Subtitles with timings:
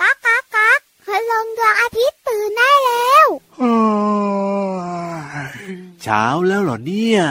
[0.00, 3.28] ก๊ากก๊ากก๊ากพลังดวงอาทิตย์ตื่นได้แล้ว
[6.02, 7.22] เช้าแล้วเหรอเนี่ย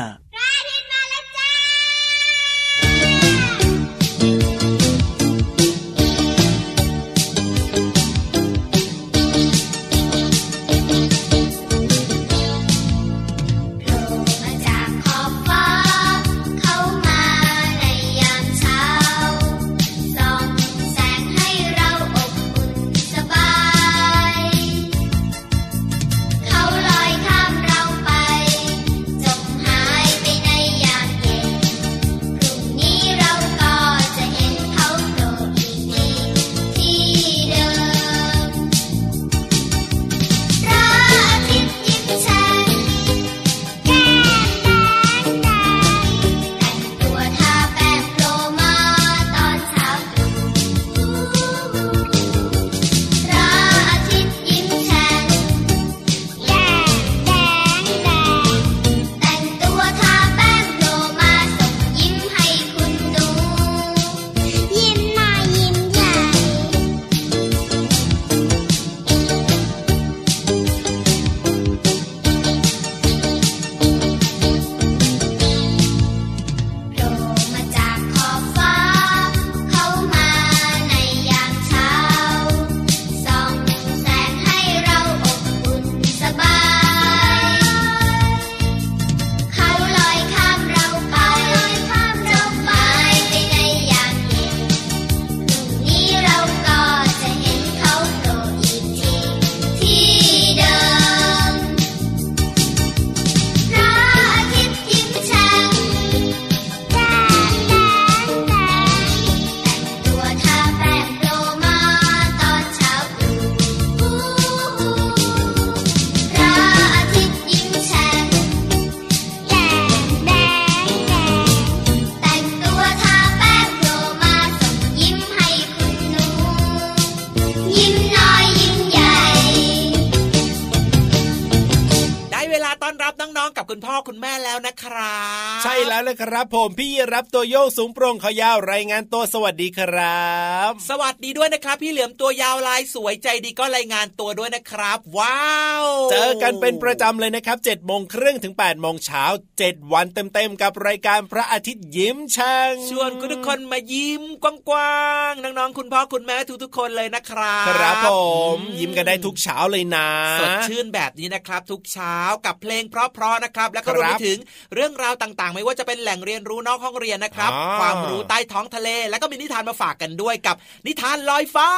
[136.34, 140.28] ครับผมพี่รับตัวโยงสูงโปร่งขยาวรายงานตัวสวัสดีครั
[140.70, 149.24] บ สวัสดีด้วยนะครับ พี่เหลือมตัวยาวลายสวยใจดีก็รายงานตัวด้วยนะครับ ว้าว เจอกันเป็นประจำเลยนะครับ7จ็ดโมงครึ่งถึง8ปดโมงเช้า
[149.58, 158.10] เจ็ดวันเต็มๆกับรายการพระอาทิตย์ยิ้มช่างชวนคุณทุกคนมายิ้มกว้างๆน้องๆคุณพ่อคุณแม่ทุกๆคนเลยนะครับ ครับผ
[158.56, 160.08] มยิ้มกันได้ทุกเช้าเลยนะ
[160.40, 164.38] สดชื่นแบบนี้นะครับ ทุกเช้ากับเพลงเพราะๆนะครับ แล้วก็รวมไปถึง
[164.74, 170.56] เรื่องราวต่างๆ ไม่ว่าจะเป็นแหล่งเรียนรู้นอกห้องเรียนนะครับ ความรู้ใต้ท้องทะเล แล้วก็มีนิทานมาฝากกันด้วยกับ
[170.88, 171.70] นิทานลอยฟ้า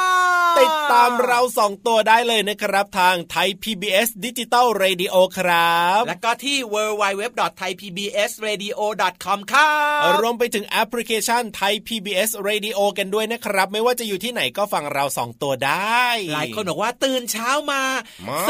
[0.59, 9.71] ติดตามเราสองตัวได้เลยนะครับ ทางไทย PBS Digital Radio ครับ แล้วก็ที่ www.thaipbsradio.com ครั
[10.09, 17.81] บรวมไปถึงแอปพลิเคชันไทย PBS Radio กันด้วยนะครับ ไม่ว่าจะอยู่ที่ไหนก็ฟังเราสองตัวได้ หลายคนบอกว่าตื่นเช้ามา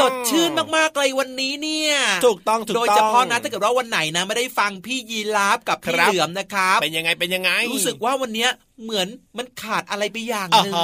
[0.00, 1.92] สดชื่นมากๆเลยวันนี้เนี่ย
[2.26, 8.50] ถูกต้องถูกต้องโดยเฉพาะนะถ้าเกิดว่าวันไหนนะไม่ได้ฟังพี่ยีราฟกับพี่เหลือมนะครับ เป็นยังไงเป็นยังไง รู้สึกว่าวันเนี้ย
[8.82, 10.74] เหมือนมันขาดอะไรไปอย่างหนึ่ง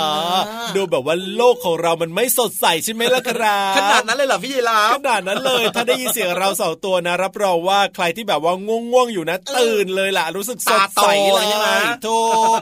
[0.77, 11.69] ดูแบบว่าโลกของเรามันไม่สดใสใช่ไหมล่ะครับขนาดนั้นเลยเหรอพี่ยีราขนาดนั้นเลย ถ้าได้ยินเสียงเราสองตัวนะ รับรองว่าใครที่แบบว่าง่วงๆอยู่นะ ตื่นเลยล่ะ รู้สึกสดใสเลยใช่ไหม
[12.07, 12.23] ถู
[12.57, 12.59] ก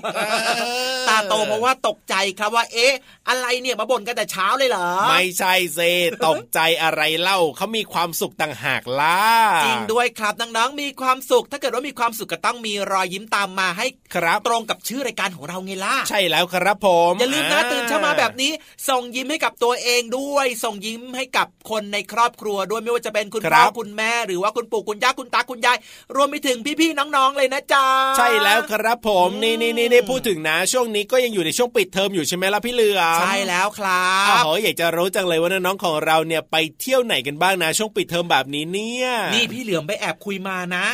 [1.08, 2.92] ตาโตเพราะว่าตกใจครับว่า เอ๊ะ
[3.28, 5.80] อะไรเนี่ยมาบ่นกันแต่เช้าเลยเหรอ ไม่ใช่เซ
[6.26, 9.20] ตกใจอะไรเล่าเขามีความสุขต่างหากล่ะ
[9.64, 18.52] จริงด้วยครับน้องๆมีความสุข ถ้าเกิดว่ามีความสุขก็ต้องมีรอยยิ้มตามมาให้ครับตรงกับชื่อรายการของเราไงล่ะใช่แล้วครับผมอย่าลืมนะตื่นเช้ามาแบบนี้
[18.88, 25.78] ส่งยิ้มให้กับตัวเองด้วย ส่งยิ้มให้กับคนในครอบครัวด้วยไม่ว่าจะเป็นคุณพ่อคุณแม่หรือว่าคุณปู่คุณย่าคุณตาคุณยาย
[26.16, 27.84] รวมไปถึงพี่ๆน้องๆเลยนะจ๊ะ
[28.18, 40.86] ใช่แล้วครับผมนี่นี่นี่พูดถึงนะ ช่วงนี้ก็ยังอยู่ในช่วงปิดเทอมอยู่ใช่ไหมล่ะพี่เหลือใช่แล้วครับอ๋ออยากจะรู้จังเลยว่าน้องๆของเราเนี่ยไปเที่ยวไหนกันบ้างนะช่วงปิดเทอมแบบนี้เนี่ยนี่พี่เหลือมไปแอบคุยมานะ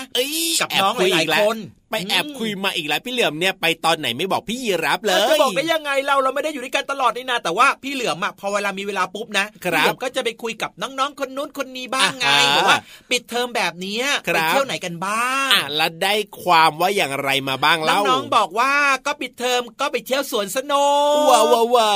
[0.60, 1.56] กับน้องหลายคน
[1.90, 12.78] ไปแอบคุยมาอีกแล้วพี่เหลือมเนี่ยไปตอนไหนไม่บอกพี่ยีรับเลยจะบอกได้ยังไงเราเราไม่ได้อยู่ด้วยกันตลอดนี่นาแต่ว่าพี่เหลือมอะพอเวลามีเวลาปุ๊บนะพี่เหลือมก็จะไปคุยกับน้องๆคนนู้นคนนี้บ้างไงบอกว่า
[13.10, 18.72] ปิดเทอมแบบนี้ไปเที่ยวไหนกันบ้างอะแล้วได้ความว่าอย่างไรมาบ้างเล่าน้องๆบอกว่า
[19.06, 21.44] ก็ปิดเทอมก็ไปเที่ยวสวนสนุกว้าว
[21.76, 21.94] ว้า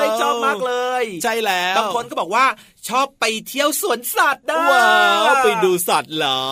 [0.00, 2.44] วชอบมากเลย ใช่แล้วบางคนก็บอกว่า
[2.88, 4.88] ชอบไปเที่ยวสวนสัตว์นะว้า
[5.32, 6.42] วไปดูสัตว์เหรอ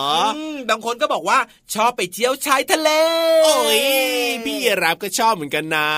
[0.69, 1.39] บางคนก็บอกว่า
[1.73, 2.89] ชอบไปเที่ยวชายทะทะเล
[3.45, 3.81] โอ้ย
[4.45, 5.89] พี่รับก็ชอบเหมือนกันนะ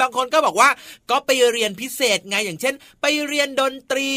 [0.00, 0.68] บางคนก็บอกว่า
[1.10, 4.12] ก็ไปเรียนพิเศษไงอย่างเช่น ไปเรียนดนตรี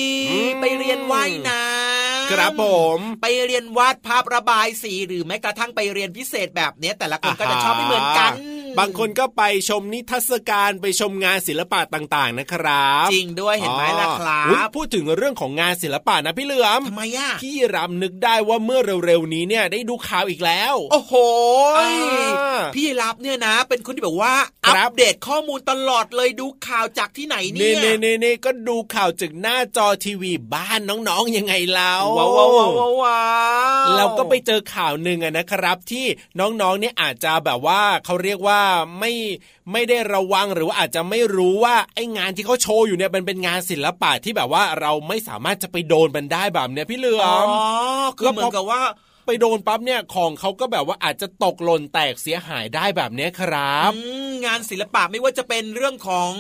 [0.62, 2.64] ไปเรียนว่ายน้ำครับผ
[2.98, 8.32] ม ไปเรียนวาดภาพระบายสีหรือแม้กระทั่งไปเรียนพิเศษแบบเนี้ยแต่ละคนก็จะชอบไม่เหมือนกัน
[8.80, 21.14] บางคนก็ไปชมนิทรรศการไปชมงานศิลปะต่างๆนะครับ จริงด้วยเห็นไหมล่ะครัอุ๊ยบพูดถึงเรื่องของงานศิลปะนะพี่เหลือมทำไมอะพี่รำนึกได้ว่าเมื่อเร็วๆนี้เนี่ยได้ดูข่าวอีกแล้ว โอ้โห
[21.78, 24.34] อ่าพี่รับเนี่ยนะ เป็นคนที่แบบว่า
[24.66, 33.22] คอัรับปเดตข้อมูลตลอดเลยดูข่าวจากที่ไหนเนี่นี่ยนี่นี่นี่ก็ดูข่าวจากหน้าจอทีวีบ้านน้องๆยังไงแล้วว้าวว้าวว้าวว้า
[33.86, 36.06] วเราก็ไปเจอข่าวหนึ่งอะนะครับที่
[36.40, 38.62] น้องๆเนี่ยอาจจะแบบว่าเขาเรียกว่า
[39.00, 39.14] ไม่
[39.72, 47.50] ไม่ได้ระวังหรือว่าอาจจะไม่รู้ว่าไอ้งานที่เขาโชว์อยู่เนี่ยมันเป็นงานศิลปะที่แบบว่าเราไม่สามารถจะไปโดนมันได้แบบเนี้ยพี่เหลืออ๋อม
[48.20, 48.82] คือเหมือนกับว่า
[49.28, 56.32] ไปโดนปั๊บเนี่ยของเขาก็แบบว่าอาจจะตกหล่นแตกเสียหายได้แบบเนี้ยครับอืมงานศิลปะไม่ว่าจะเป็นเรื่องของ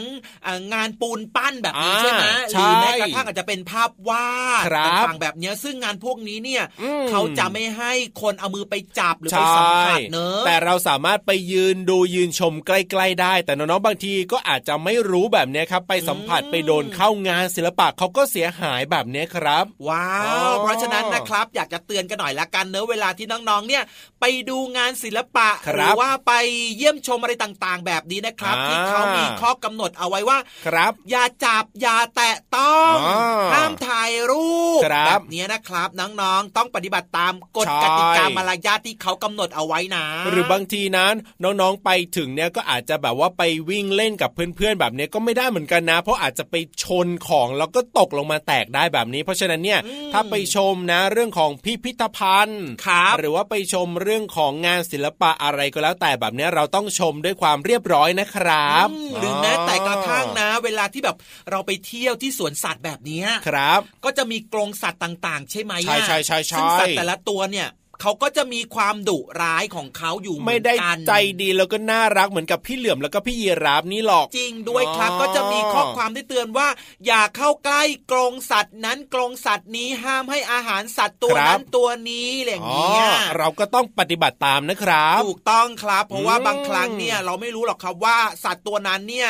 [0.45, 4.29] อ่างานปูนปั้นแบบนี้อ่าใช่ไหมหใช่รือแม้กระทั่งอาจจะเป็นภาพวา
[4.61, 23.83] ดครับต่างๆแบบเนี้ยซึ่งงานพวกนี้เนี่ยอืมเขาจะไม่ให้คนเอามือไปจับหรือใช่ไปสัมผัสเนอะแต่เราสามารถไปยืนดูยืนชมใกล้ ๆ ได้ แต่น้องๆบางทีก็อาจจะไม่รู้แบบเนี้ยครับ ไปสัมผัสไปโดนเข้างานศิลปะเขาก็เสียหายแบบเนี้ยครับ ว้าอ๋วอเพราะฉะนั้นนะครับ อยากจะเตือนกันหน่อยละกันเนอะเวลาที่น้องๆเนี่ย
[24.19, 26.33] ไปดูงานศิลปะครับหรือว่าไป
[26.77, 33.21] เยี่ยมชมอะไรต่างๆ แบบนี้นะครับอ่าที่เขามีข้อกำหนดเอาไว้ว่าครับ อย่าจับอย่าแตะต้องอ่า
[33.53, 41.13] ห้ามถ่ายรูปครับแบบนี้นะครับน้องๆต้องปฏิบัติตามกฎใช่กติกามารยาทที่เขากำหนดเอาไว้นะ หรือบางทีนั้น
[41.43, 49.79] น้องๆไปถึงเนี่ยก็อาจจะแบบว่าไปวิ่งเล่นกับเพื่อนๆแบบเนี้ยก็ไม่ได้เหมือนกันนะ เพราะอาจจะไปชนของแล้วก็ตกลงมาแตกได้แบบนี้ เพราะฉะนั้นเนี่ย
[50.13, 61.17] ถ้าไปชมนะเรื่องของพิพิธภัณฑ์ครับหรือว่าไปชมเรื่องของงานศิลปะอะไรก็แล้วแต่แบบเนี้ยเราต้องชมด้วยความเรียบร้อยนะครับอืมหรือแม้แต่กระทั่งนะ เวลาที่แบบ
[61.51, 67.67] เราไปเที่ยวที่สวนสัตว์แบบเนี้ยครับ ก็จะมีกรงสัตว์ต่าง ๆ ใช่ไหมใช่ใช่ใช่ใช่ซึ่งสัตว์แต่ละตัวเนี่ย
[68.01, 76.67] เขาก็จะมีความดุร้ายของเขาอยู่เหมืไม่อนได้กันใจดีแล้วก็น่ารักเหมือนกับพี่เหลือมแล้วก็พี่ยีราฟนี่หรอกจริงด้วยครับอ๋อก็จะมีข้อความที่เตือนว่า
[77.05, 89.29] อย่าเข้าใกล้กรงสัตว์นั้นกรงสัตว์นี้ห้ามให้อาหารสัตว์ตัวนั้นตัวนี้อะไรอย่างอ๋อเงี้ยเราก็ต้องปฏิบัติตามนะครับ ถูกต้องครับ เพราะว่าอืมบางครั้งเนี่ยเราไม่รู้หรอกครับว่าสัตว์ตัวนั้นเนี่ย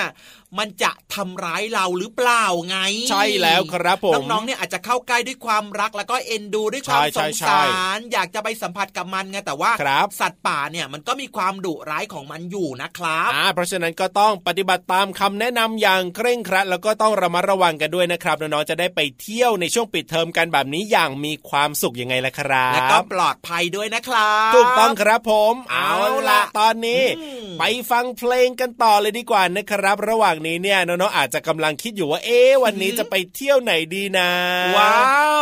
[0.57, 2.77] มันจะทำร้ายเราหรือเปล่าไง
[3.09, 34.29] ใช่แล้วครับผมน้องๆเนี่ยอาจจะเข้าใกล้ด้วยความรักแล้วก็เอ็นดูด้วยความใช่สใช่งใช่สารอยากจะไปสัมผัสกับมันไงแต่ว่าครับสัตว์ป่าเนี่ยมันก็มีความดุร้ายของมันอยู่นะครับอ่าเพราะฉะนั้นก็ต้องปฏิบัติตามคำแนะนำอย่างเคร่งครัด แล้วก็ต้องระมัดระวังกันด้วยนะครับน้องๆจะได้ไปเที่ยวในช่วงปิดเทอมกันแบบนี้อย่างมีความสุขยังไงล่ะครับแล้วก็ปลอดภัยด้วยนะครับถูกต้องครับผม เอาเอาล่ะละตอนนี้อืมไปฟังเพลงกันต่อเลยดีกว่านะครับ ระหว่างนี้เนี่ยน้องๆอาจจะกำลังคิดอยู่ว่าเอ๊ะวันนี้จะไปเที่ยวไหนดีนะ
[34.77, 34.97] ว้า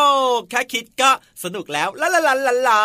[0.08, 0.12] ว
[0.50, 1.12] แค่คิดก็
[1.44, 2.82] สนุกแล้วลาลาลาลา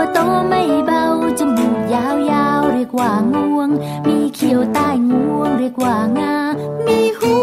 [0.00, 1.04] มันตัวโตไม่เบา
[1.38, 3.70] จมูกยาวยาวๆ เรียกว่างวง
[4.08, 6.34] มีเขียวใต้งวง เรียกว่างา
[6.86, 7.39] มีหู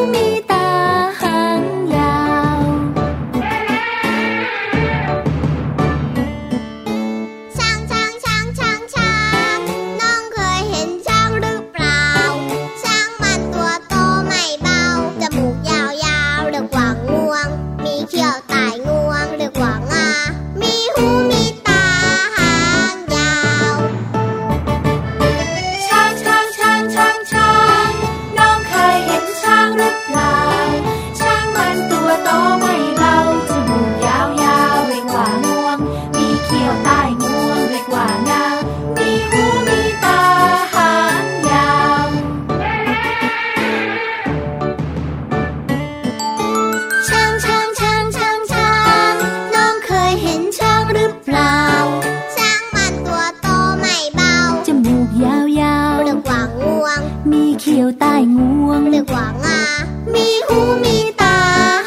[60.83, 61.37] มีตา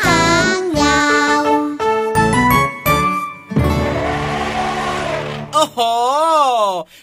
[0.04, 0.22] หา
[0.58, 1.02] งยา
[1.40, 1.42] ว
[5.78, 5.80] อ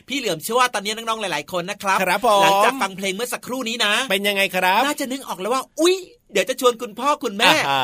[0.08, 5.96] พี่เหลือเชื่อว่าตอนนี้น้องๆหลาย ๆ คนนะครับรบหลังจากฟังเพลงเมื่อสักครู่นี้นะ เป็นยังไงครับ น่าจะนึกออกแล้วว่า อุ๊ย
[6.34, 7.81] เดี๋ยวจะชวนคุณพ่อคุณแม่อ่า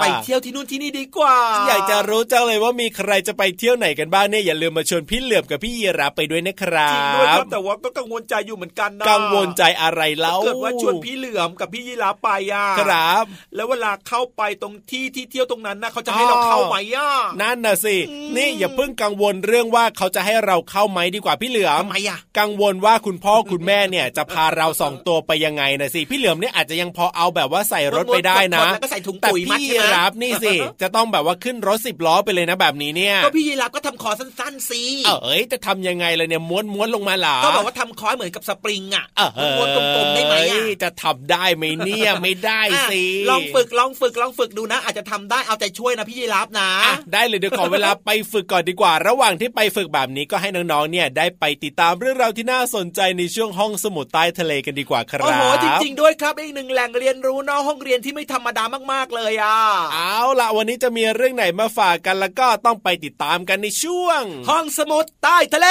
[0.00, 1.36] ไปเที่ยวที่นู่นที่นี่ดีกว่า
[1.68, 17.08] อยากจะรู้จังเลยว่ามีใครจะไปเที่ยวไหนกันบ้างเนี่ยอย่าลืมมาชวนพี่เหลือมกับพี่ยีรับไปด้วยนะครัจริงด้วยครับบแต่ว่าก็กังวลใจอยู่เหมือนกันนะกังวลใจอะไรเล่าเกิดว่าชวนพี่เหลือมกับพี่ยีราฟไปอะครับ แล้วเวลาเข้าไปตรงที่ที่เที่ยวตรงนั้นนะเขาจะให้เราเข้าไหมอะ
[17.40, 17.96] นั่นน่ะสิ
[18.36, 42.60] นี่อย่าเพิ่งกังวลเรื่องว่าเขาจะให้เราเข้าไหมดีกว่าพี่เหลือมทำไมอะกังวลว่าคุณพ่อคุณแม่เนี่ยจะพาเราสองตัวไปยังไงนะสิพี่เหลือมเนี่ยอาจจะยังพอเอาแบบว่าใส่รถไปได้นะแล้วก็ใส่ถุงแต่ปุ๋ยมัดพี่ใช่ไหมรับนี่สิจะต้องแบบว่าขึ้นรถสิบล้อไปเลยนะแบบนี้เนี่ยก็พี่ยีราฟก็ทำคอสั้นๆสิเอ้ยจะทำยังไงเลยเนี่ยม้วนม้วนลงมาเหรอก็บอกว่าทำคอยเหมือนกับสปริงอะเออม้วนๆกลมๆได้ไหมอะจะทำได้ไหมเนี่ยไม่ได้
[42.90, 59.58] สิอะลองฝึกลองฝึกลองฝึกดูนะ อาจจะทำได้เอาใจช่วยนะพี่ยีราฟนะอะได้เลยเดี๋ยวขอเวลาไปฝึกก่อนดีกว่า ระหว่างที่ไปฝึกแบบนี้ก็ให้น้องๆเนี่ยได้ไปติดตามเรื่องราวที่น่าสนใจในช่วงห้องสมุดใต้ทะเลกันดีกว่าครับโอ้โหจริงๆด้วยครับอีกหนึ่งแหล่งเรียนรู้นอกห้องเรียนที่ไม่ธรรมดามากๆเลยอะ
[59.94, 65.68] เอาล่ะวันนี้จะมีเรื่องไหนมาฝากกันแล้วก็ต้องไปติดตามกันในช่วง ห้องสมุดใต้ทะเล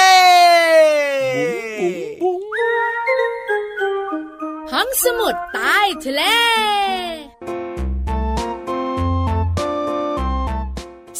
[1.80, 2.42] บุ้งบุ้ง
[4.72, 6.22] ห้องสมุดใต้ทะเล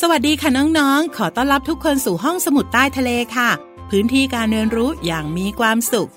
[0.01, 3.51] สวัสดีค่ะน้องๆ ขอต้อนรับทุกคนสู่ห้องสมุดใต้ทะเลค่ะ
[3.91, 6.11] พื้นที่การเรียนรู้อย่างมีความสุข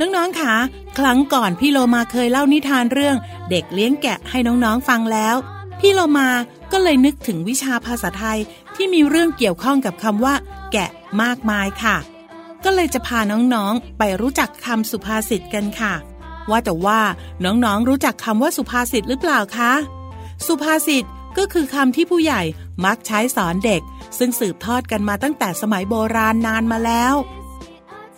[0.00, 0.54] น้องๆค่ะ
[0.98, 3.16] ครั้งก่อนพี่โลมาเคยเล่านิทานเรื่อง
[3.50, 5.36] เด็กเลี้ยงแกะให้น้องๆฟังแล้ว
[5.80, 6.28] พี่โลมา
[6.72, 8.38] ก็เลยนึกถึงวิชาภาษาไทย
[8.74, 10.34] ที่มีเรื่องเกี่ยวข้องกับคำว่า
[10.72, 10.90] แกะ
[11.22, 11.96] มากมายค่ะ
[12.64, 15.94] ก็เลยจะพาน้องๆไปรู้จักคำสุภาษิตกันค่ะ
[16.50, 17.00] ว่าแต่ว่า
[17.44, 19.72] น้องๆรู้จักคำว่าสุภาษิตหรือเปล่าคะ
[20.46, 21.04] สุภาษิต
[21.38, 22.42] ก็คือคำที่ผู้ใหญ่
[22.84, 23.82] มักใช้สอนเด็ก
[24.18, 27.14] ซึ่งสืบทอดกันมาตั้งแต่สมัยโบราณนานมาแล้ว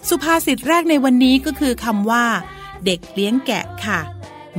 [0.09, 2.27] สุภาษิตแรกในวันนี้ก็คือคำว่า
[2.85, 4.01] เด็กเลี้ยงแกะค่ะ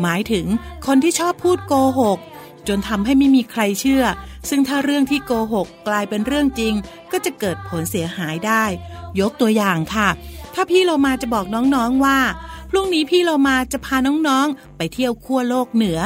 [0.02, 0.46] หมายถึง
[0.86, 2.20] คนที่ชอบพูดโกหก
[2.68, 4.04] จนทำให้ไม่มีใครเชื่อ
[4.50, 6.74] ซึ่งถ้าเรื่องที่โกหกกลายเป็นเรื่องจริง
[7.12, 8.64] ก็จะเกิดผลเสียหายได้
[9.20, 10.10] ยกตัวอย่างค่ะ
[10.54, 12.20] ถ้าพี่เรามาจะบอกน้องๆว่า
[12.70, 16.00] พรุ่งนี้พี่เรามาจะพาน้องๆ ไปเที่ยวขั้วโลกเหนือ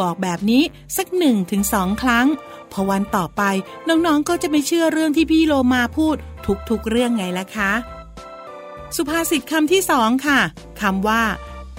[0.00, 0.62] บอกแบบนี้
[0.96, 2.26] สักหนึ่งถึงสองครั้ง
[2.72, 3.42] พอวันต่อไป
[3.88, 6.16] น้องๆก็จะไม่เชื่อเรื่องที่พี่โลมาพูด
[6.70, 7.72] ทุกๆเรื่องไงล่ะคะ
[8.96, 10.40] สุภาษิตคำที่สองค่ะ
[10.80, 11.22] คำว่า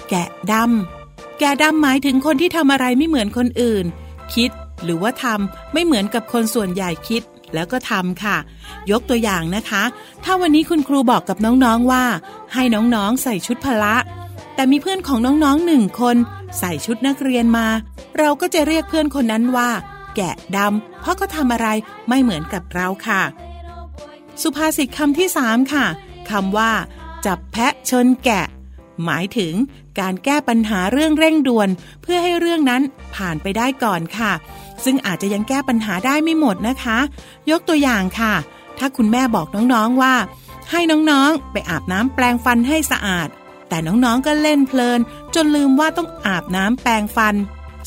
[0.09, 3.85] แกะดำแกะดำหมายถึงคนที่ทำอะไรไม่เหมือนคนอื่น
[4.35, 4.51] คิด
[4.83, 7.21] หรือว่าทำไม่เหมือนกับคนส่วนใหญ่คิด
[7.53, 8.37] แล้วก็ทำค่ะ
[8.91, 9.83] ยกตัวอย่างนะคะ
[10.23, 12.05] ถ้าวันนี้คุณครูบอกกับน้องๆว่า
[12.53, 13.95] ให้น้องๆใส่ชุดพละ
[14.55, 16.17] แต่มีเพื่อนของน้องๆหนึ่งคน
[16.59, 17.67] ใส่ชุดนักเรียนมา
[18.19, 19.69] เราก็จะเรียกเพื่อนคนนั้นว่า
[20.15, 21.67] แกะดำเพราะเขาทำอะไร
[22.09, 23.21] ไม่เหมือนกับเราค่ะ
[24.41, 25.85] สุภาษิตคำที่สามค่ะ
[26.31, 26.71] คำว่า
[27.25, 28.45] จับแพะชนแกะ
[29.05, 29.53] หมายถึง
[29.99, 31.69] การแก้ปัญหาเรื่องเร่งด่วน
[32.01, 32.81] เพื่อให้เรื่องนั้น
[33.15, 34.31] ผ่านไปได้ก่อนค่ะ
[34.83, 36.97] ซึ่งอาจจะยังแก้ปัญหาได้ไม่หมดนะคะ
[37.49, 38.33] ยกตัวอย่างค่ะ
[38.77, 40.15] ถ้าคุณแม่บอกน้องๆว่า
[40.71, 43.27] ให้น้องๆ ไปอาบน้ำแปรงฟันให้สะอาด
[43.69, 44.99] แต่น้องๆก็เล่นเพลิน
[45.35, 47.35] จนลืมว่าต้องอาบน้ำแปรงฟัน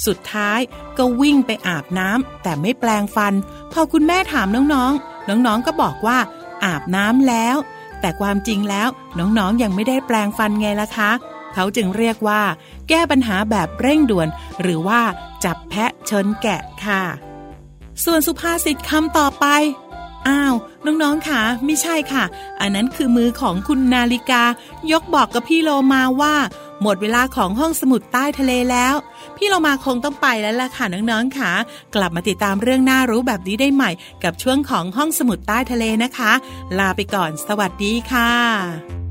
[0.06, 0.60] สุดท้าย
[0.98, 3.34] ก็วิ่งไปอาบน้ำแต่ไม่แปรงฟัน
[3.72, 6.18] พอคุณแม่ถามน้องๆ น้องๆ ก็บอกว่า
[6.64, 7.56] อาบน้ำแล้ว
[8.00, 8.88] แต่ความจริงแล้ว
[9.18, 11.10] น้องๆยังไม่ได้แปลงฟันไงล่ะคะ
[11.54, 12.42] เขาจึงเรียกว่า
[12.88, 14.28] แก้ปัญหาแบบเร่งด่วน
[14.62, 15.00] หรือว่า
[15.44, 17.02] จับแพะชนแกะค่ะ
[18.04, 19.46] ส่วนสุภาษิตคำต่อไป
[20.28, 22.24] อ้าว น้องๆค่ะ ไม่ใช่ค่ะ
[22.60, 24.42] อันนั้นคือมือของคุณนาฬิกา
[24.92, 26.34] ยกบอกกับพี่โลมาว่า
[26.82, 28.94] หมดเวลาของห้องสมุดใต้ทะเลแล้ว
[29.36, 31.52] พี่เรามาคงต้องไปแล้วล่ะค่ะน้องๆค่ะ
[31.94, 33.90] กลับมาติดตามเรื่องน่ารู้แบบนี้ได้ใหม่
[34.24, 36.32] กับช่วงของห้องสมุดใต้ทะเลนะคะ
[36.78, 39.05] ลาไปก่อน สวัสดีค่ะ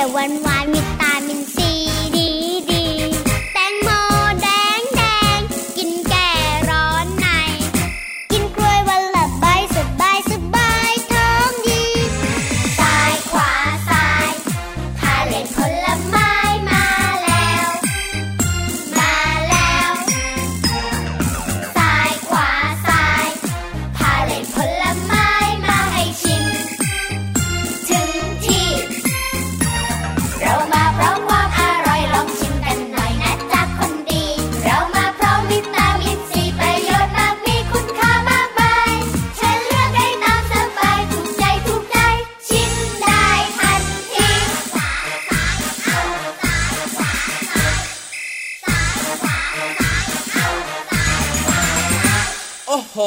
[0.00, 0.89] รี้ยวหวานหวานวิตามิ
[52.72, 52.98] โอ้โห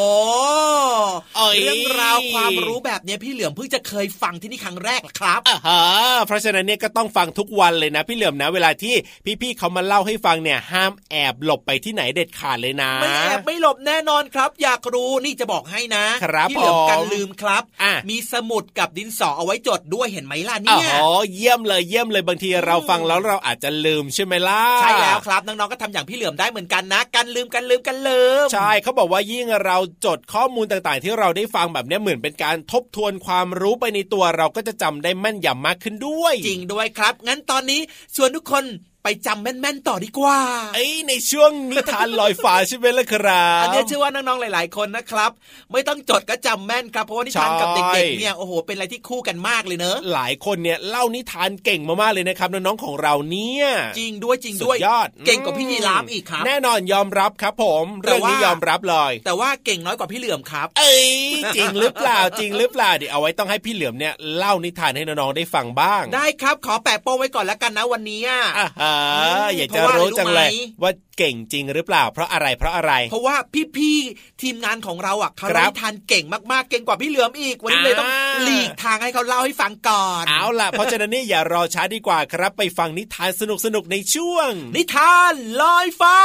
[1.38, 5.82] เอ้ยเรื่องราวความรู้แบบเนี้ยพี่เหลือมเพิ่งจะเคยฟังที่นี่ครั้งแรกเหรอครับอ่าฮะ
[6.28, 8.96] เพราะฉะนั้นเนี่ยก็ต้องฟังทุกวันเลยนะพี่เหลือมนะ เวลาที่
[9.42, 37.82] พี่ๆเขามาเล่าให้ฟังเนี่ยห้ามแอบหลบไปที่ไหนเด็ดขาดเลยนะไม่แอบไม่หลบแน่นอนครับ อยากรู้นี่จะบอกให้นะครับพี่เหลือมผมกันลืมครับอะมีสมุดกับดินสอเอาไว้จดด้วยเห็นไหมล่ะอ๋เนี่ยอเยี่ยมเลยเยี่ยมเลยบางทีเราฟังแล้วเราอาจจะลืมใช่ไหมล่ะใช่แล้วครับน้องๆก็ทำอย่างพี่เหลือมได้เหมือนกันนะกันลืมกันลืมกันลืมใช่เขาบอกว่ายิ่งเราจดข้อมูลต่างๆที่เราได้ฟังแบบนี้เหมือนเป็นการทบทวนความรู้ไปในตัวเราก็จะจำได้แม่นยำมากขึ้นด้วย จริงด้วยครับ งั้นตอนนี้
[38.16, 38.64] ชวนทุกคน
[39.04, 40.40] ไปจำแม่นๆต่อดีกว่า
[40.76, 45.32] เอ้ยในช่วงนิทานลอยฟ้าใช่ไหมล่ะครับอันเนี้ยเชื่อว่าน้องๆหลาย ๆ คนนะครับ
[45.72, 53.66] ไม่ต้องจดก็จำแม่นครับเพราะว่านิทานกับใช่เด็กๆเนี่ยโอ้โหเป็นอะไรที่คู่กันมากเลยเนอะหลายคนเนี่ยเล่านิทานเก่งมากๆเลยนะครับน้องๆของเราเนี่ย
[54.00, 61.10] จริงด้วยจริงด้วยสุยอดเก่งกว่าพี่ยีราฟอีกครับแน่นอนยอมรับครับผมแต่เรื่องนี้ว่ายยอมรับเลย แต่ว่าเก่งน้อยกว่าพี่เหลือมครับ เอ้ย
[61.56, 68.42] จริงหรือเปล่าจริงหรือเปล่าเดี๋ยวเอาไว้ต้องให้พี่เหลือมเนี่ยเล่านิทานให้น้องๆได้ฟังบ้าง ได้ครับขอแปะโป้งไว้ก่อนแล้วกันนะวันนี้อะ
[68.94, 73.36] อ่าฮะมอยากเพจะราะว่ารู้จังเลยรู้ไหมว่าเก่งจริงหรือเปล่า เพราะอะไรเพราะอะไร เพราะว่า
[73.78, 83.44] พี่ๆทีมงานของเราอะเขาครัเล่าบนิทานเก่งมากๆเก่งกว่าพี่เหลือมอีกวันนี้เลยต้องอ่าหลีกทางให้เขาเล่าให้ฟังก่อนเอาล่ะเพราะฉะนั้นเนี่ยอย่ารอช้าดีกว่าครับไปฟังนิทานส
[83.76, 86.20] นุกๆในช่วง นิทานลอยฟ้า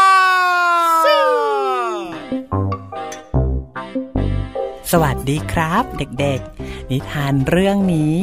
[4.93, 8.19] สวัสดีครับเด็กๆ นิทานเรื่องนี้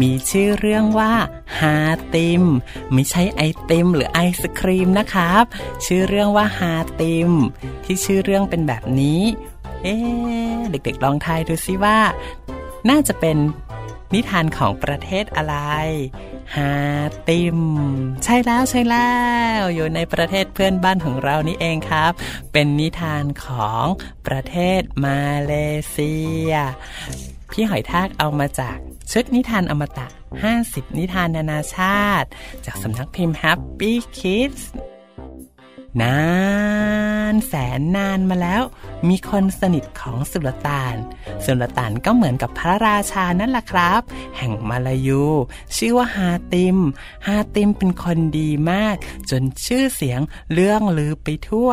[0.00, 1.12] มีชื่อเรื่องว่า
[1.58, 1.76] ฮา
[2.14, 2.42] ติม
[2.92, 5.44] ไม่ใช่ไอติม หรือไอศครีมนะครับ
[5.84, 7.30] ชื่อเรื่องว่าฮาติม
[7.84, 9.22] ที่ชื่อเรื่องเป็นแบบนี้
[9.82, 9.96] เอ๊
[10.70, 11.98] เด็กๆ ลองทายดูสิว่า
[12.90, 13.36] น่าจะเป็น
[14.14, 15.54] นิทานของประเทศอะไร
[16.56, 16.72] ฮา
[17.28, 17.58] ติม
[18.24, 19.12] ใช่แล้วใช่แล้
[19.58, 22.12] วอยู่ในประเทศเพื่อนบ้านของเรานี่เองครับ
[22.52, 23.84] เป็นนิทานของ
[24.26, 25.54] ประเทศมาเล
[25.90, 26.16] เซี
[26.48, 26.52] ย
[27.52, 28.76] พี่หอยทากเอามาจาก
[29.12, 30.06] ชุดนิทานอมตะ
[30.52, 32.28] 50 นิทานนานาชาติ
[32.66, 34.62] จากสำนักพิมพ์ Happy Kids
[36.02, 36.20] นา
[37.32, 38.62] นแสนนานมาแล้ว
[39.08, 40.96] มีคนสนิทของสุลต่าน
[41.44, 44.00] สุลต่านก็เหมือนกับพระราชานั่นแหละครับ
[44.36, 45.24] แห่งมาลายู
[45.76, 46.78] ชื่อว่าฮาติม
[47.26, 48.96] ฮาติมเป็นคนดีมาก
[49.30, 50.20] จนชื่อเสียง
[50.52, 51.70] เรื่องลือไปทั่ว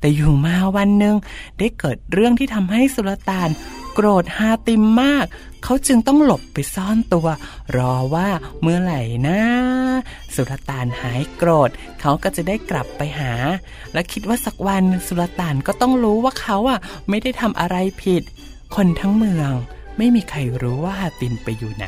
[0.00, 1.16] แต่อยู่มาวันหนึ่ง
[1.58, 3.48] ได้เกิดเรื่องที่ทำให้สุลต่าน
[4.00, 5.26] โกรธฮาติมมาก
[5.64, 7.28] เขาจึงต้องหลบไปซ่อนตัว
[7.76, 8.28] รอว่า
[8.62, 9.40] เมื่อไหร่นะ
[10.34, 13.32] สุลต่านหายโกรธ เขาก็จะได้กลับไปหา
[13.92, 18.22] และคิดว่าสักวันสุลต่านก็ต้องรู้ว่าเขาอะไม่ได้ทำอะไรผิด
[18.76, 19.52] คนทั้งเมือง
[19.98, 21.86] ไม่มีใครรู้ว่าฮาติมไปอยู่ไหน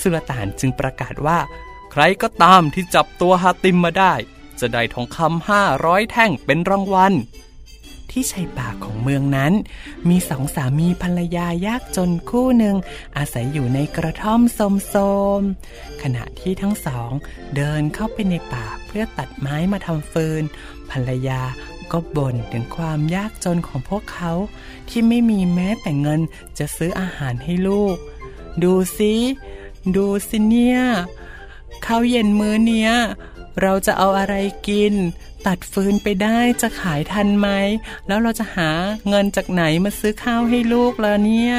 [0.00, 1.38] สุลต่านจึงประกาศว่า
[1.92, 4.14] ใครก็ตามที่จับตัวฮาติมมาได้
[4.60, 7.12] จะได้ทองคำห้าร้อยแท่งเป็นรางวัล
[8.14, 9.52] ที่ชายป่าของเมืองนั้น
[10.08, 12.76] มีสองสามีภรรยายากจนคู่หนึ่ง
[13.16, 14.94] อาศัยอยู่ในกระท่อมโส
[15.38, 15.40] ม
[16.02, 17.10] ขณะที่ทั้งสอง
[17.56, 20.42] เดินเข้าไปในป่าเพื่อตัดไม้มาทำฟืน
[20.90, 21.40] ภรรยา
[21.92, 24.32] ก็บ่นถึงความยากจนของพวกเขา
[24.88, 26.20] ที่ไม่มีแม้แต่เงิน
[26.58, 27.96] จะซื้ออาหารให้ลูก
[28.62, 29.14] ดูสิ
[29.96, 30.80] ดูสิเนี่ย
[31.86, 32.90] ข้าวเย็นมื้อเนี้ย
[33.62, 34.34] เราจะเอาอะไร
[34.68, 34.94] กิน
[35.46, 37.48] ตัดฟืนไปได้จะขายทันไหม
[38.06, 38.70] แล้วเราจะหา
[39.08, 41.54] เงินจากไหนมาซื้อข้าวให้ลูกล่ะเนี่ย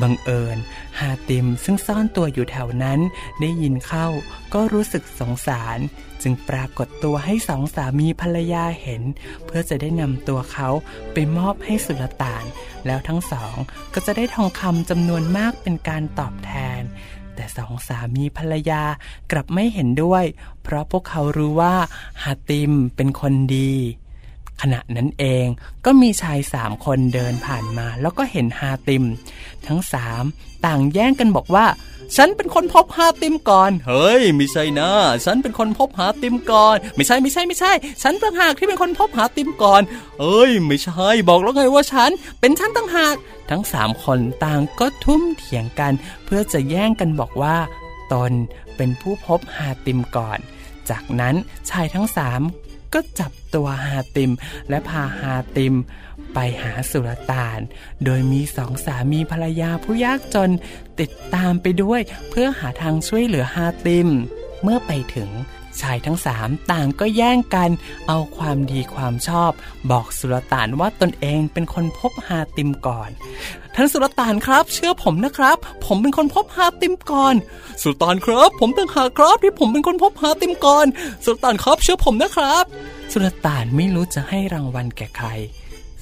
[0.00, 0.58] บังเอิญ
[0.98, 3.00] ฮาติมซึ่งซ่อนตัวอยู่แถวนั้น
[3.40, 4.08] ได้ยินเข้า
[4.54, 5.78] ก็รู้สึกสงสาร
[6.22, 9.02] จึงปรากฏตัวให้สองสามีภรรยาเห็น
[9.44, 10.68] เพื่อจะได้นำตัวเขา
[11.12, 12.44] ไปมอบให้สุลต่าน
[12.86, 13.56] แล้วทั้งสอง
[13.94, 16.80] ก็จะได้ทองคำจำนวนมากเป็นการตอบแทน
[17.34, 18.82] แต่สองสามีภรรยา
[19.30, 20.24] กลับไม่เห็นด้วย
[20.62, 21.74] เพราะพวกเขารู้ว่า
[22.24, 23.72] ฮาติมเป็นคนดี
[24.62, 25.46] ขณะนั้นเอง
[25.84, 29.04] ก็มีชายสามคนเดินผ่านมา แล้วก็เห็นฮาติม
[29.66, 30.24] ทั้งสาม
[30.66, 31.66] ต่างแย่งกันบอกว่า
[32.16, 34.90] ฉันเป็นคนพบฮาติมก่อน เฮ้ยไม่ใช่นะ
[35.24, 39.82] ฉันเป็นคนพบฮาติมก่อน ไม่ใช่ไม่ใช่ไม่ใช่ ฉันต่างหากที่เป็นคนพบฮาติมก่อน
[40.20, 43.14] เอ้ย ไม่ใช่ บอกแล้วไงว่าฉัน เป็นฉันต่างหาก
[43.50, 45.92] ทั้งสามคนต่างก็ทุ่มเถียงกัน
[46.24, 47.56] เพื่อจะแย่งกันบอกว่า
[48.12, 48.32] ตน
[48.76, 50.38] เป็นผู้พบฮาติมก่อน
[50.90, 51.34] จากนั้น
[51.70, 52.40] ชายทั้งสาม
[52.94, 54.32] ก็จับตัวฮาติม
[54.68, 55.74] และพาฮาติม
[56.34, 57.60] ไปหาสุลต่าน
[58.04, 60.50] โดยมีสองสามีภรรยาผู้ยากจน
[61.00, 64.08] ติดตามไปด้วยเพื่อหาทางช่วยเหลือฮาติม
[64.62, 65.30] เมื่อไปถึง
[65.82, 67.70] ชายทั้งสามต่างก็แย่งกัน
[68.08, 69.50] เอาความดีความชอบ
[69.90, 73.10] บอกสุลต่านว่าตนเองเป็นคนพบฮาติมก่อน
[73.74, 75.56] ท่านสุลต่านครับ เชื่อผมนะครับ
[75.86, 77.34] ผมเป็นคนพบฮาติมก่อน
[77.82, 80.86] สุลต่านครับ ผมต่างหากครับที่ผมเป็นคนพบฮาติมก่อน
[81.24, 82.64] สุลต่านครับเชื่อผมนะครับ
[83.12, 85.28] สุลต่านไม่รู้จะให้รางวัลแก่ใคร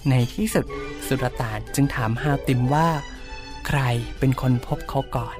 [0.08, 0.64] ในที่สุด
[1.06, 2.88] สุลต่านจึงถามฮาติมว่า
[3.66, 3.80] ใคร
[4.18, 5.38] เป็นคนพบเขาก่อน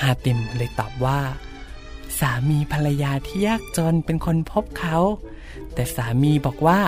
[0.00, 1.20] ฮาติมเลยตอบว่า
[2.20, 4.96] สามีภรรยาที่ยากจนเป็นคนพบเขา
[5.74, 6.80] แต่สามีบอกว่า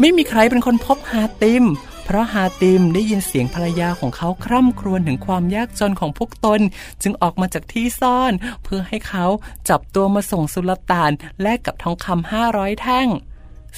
[0.00, 1.64] ไม่มีใครเป็นคนพบฮาติม
[2.04, 6.60] เพราะฮาติมได้ยินเสียงภรรยาของเขาคร่ำครวญถึงความยากจนของพวกตน
[7.02, 8.32] จึงออกมาจากที่ซ่อน
[8.64, 9.26] เพื่อให้เขา
[9.68, 13.08] จับตัวมาส่งสุลต่านแลกกับทองคำห้าร้อยแท่ง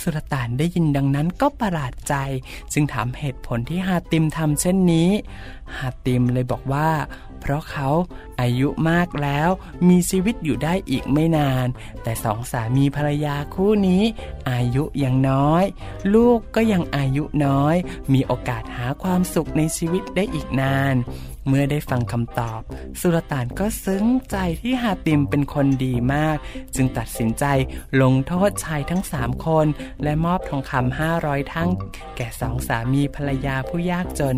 [0.02, 2.14] สุลต่านได้ยินดังนั้นก็ประหลาดใจ
[2.72, 5.10] จึงถามเหตุผลที่ฮาติมทำเช่นนี้
[5.76, 6.88] ฮาติมเลยบอกว่า
[7.40, 7.88] เพราะเขา
[8.40, 9.50] อายุมากแล้ว
[9.88, 11.66] มีชีวิตอยู่ได้อีกไม่นาน
[12.02, 14.02] แต่สองสามีภรรยาคู่นี้
[14.50, 15.64] อายุยังน้อย
[16.14, 17.76] ลูกก็ยังอายุน้อย
[18.12, 20.94] มีโอกาสหาความสุขในชีวิตได้อีกนาน
[21.48, 22.60] เมื่อได้ฟังคำตอบ
[23.00, 26.36] สุลต่านก็ซึ้งใจที่ฮาติมเป็นคนดีมาก
[26.74, 27.44] จึงตัดสินใจ
[28.02, 29.66] ลงโทษชายทั้งสามคน
[30.02, 31.68] และมอบทองคำห้าร้อยทั้ง
[32.16, 34.36] แก่สองสามีภรรยาผู้ยากจน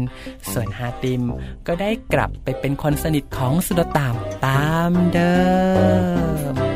[0.53, 1.23] ส่วนฮาติม
[1.66, 4.14] ก็ได้กลับไปเป็นคนสนิทของสุลต่าน
[4.47, 5.35] ตามเดิ
[6.53, 6.67] ม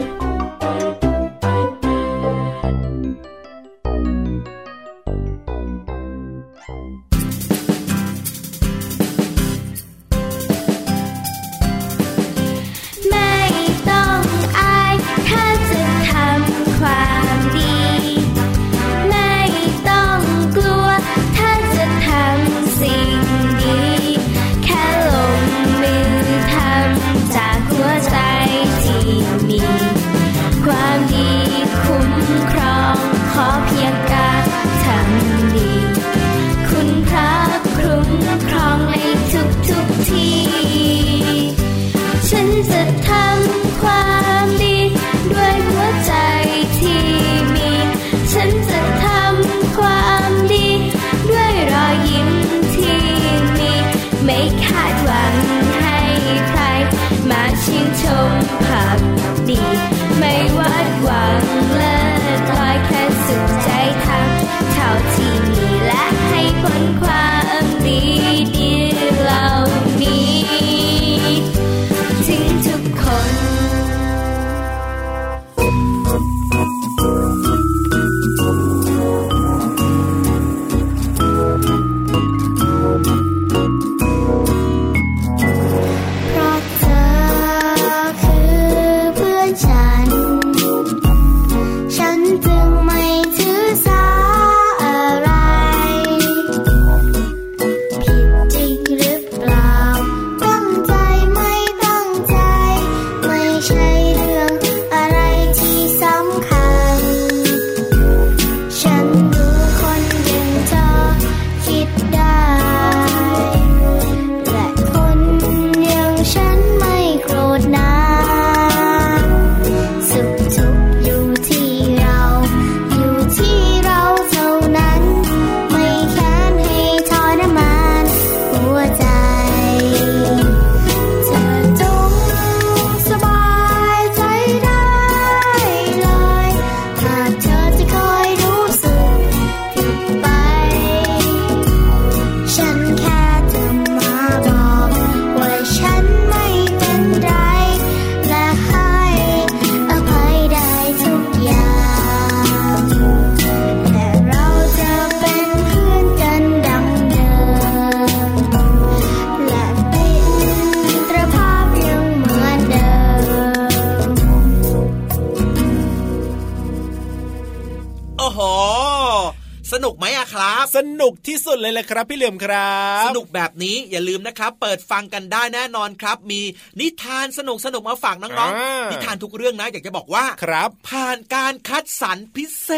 [171.01, 176.41] นุกที่สุดเลยแหละครับ พี่เหลือมครับ สนุกแบบนี้อย่าลืมนะครับ เปิดฟังกันได้แน่นอนครับ มี
[176.81, 182.71] นิทานสนุกสนุกมาฝากน้องๆนิทานทุกเรื่องนะอยากจะบอกว่าครับ ผ่านการคัดสรรพิเศ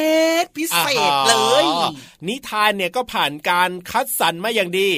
[0.43, 1.65] ษ พิเศษเลย
[2.29, 4.89] นิทานเนี่ยก็ผ่านการคัดสรรมาอย่างดี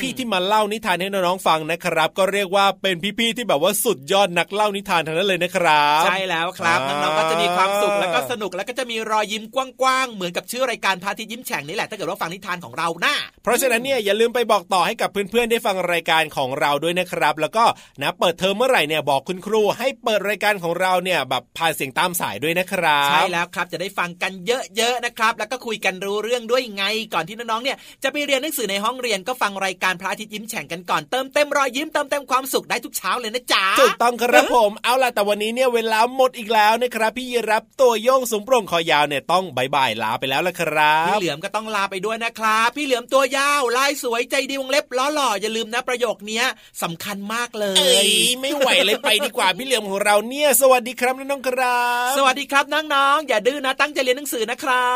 [0.00, 17.64] พี่ๆที่มาเล่านิทานให้น้องๆฟังนะครับ ก็เรียกว่าเป็นพี่ๆที่แบบว่าสุดยอดนักเล่านิทานทั้งนั้นเลยนะครับใช่แล้วครับน้องๆก็จะมีความสุขแล้วก็สนุกแล้วก็จะมีรอยยิ้มกกว้างๆเหมือนกับชื่อรายการพระอาทิตย์ยิ้มแฉ่งนี่แหละถ้าเกิดว่าฟังนิทานของเรานะเพราะฉะนั้นเนี่ยอย่าลืมไปบอกต่อให้กับเพื่อนๆได้ฟังรายการของเราด้วยนะครับ แล้วก็
[18.02, 46.42] นะเปิดเทอมเมื่อไหร่เนี่ยบอกคุณครู ให้เปิดรายการของเราเนี่ยแบบผ่านเสียงตามสายด้วยนะครับใช่แล้วครับจะได้ฟังกันเยอะๆนะครับ แล้วก็คุยกันรู้เรื่องด้วยไงก่อนที่น้องๆเนี่ยจะไปเรียนหนังสือในห้องเรียนก็ฟังรายการพระอาทิตย์ยิ้มแฉ่งกันก่อนเติมเต็มรอยยิ้มเติมเต็มความสุขได้ทุกเช้าเลยนะจ๊ะถูกต้องครับผมเอาล่ะแต่วันนี้เนี่ยเวลาหมดอีกแล้วนะครับ พี่ยีราฟตัวโยงสูงโปร่งคอยาวเนี่ยต้อง bye bye ลาไปแล้วละครับพี่เหลือมก็ต้องลาไปด้วยนะครับ พี่เหลือมตัวยาวลายสวยใจดีวงเล็บล้อหล่ออย่าลืมนะประโยคนี้
[46.82, 54.88] สำคัญมากเลเอ้ยยไม่ไหวเลยไปดีกว่าพี่เหลือมของเราเนี่ย สวัสดีครับน้องๆครับ สวัสดีครับน้องๆอย่าดื้อนะตั้งใจเรียนหนังสือนะครั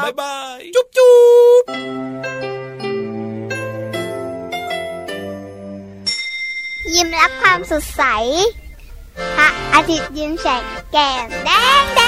[0.00, 1.16] บบ๊ายบายจุ๊บจุ๊
[1.60, 1.62] บ
[6.94, 8.02] ยิ้มรับความสดใส
[9.36, 11.50] พระอาทิตย์ยิ้มแฉกแก้มแด
[11.82, 12.00] งแด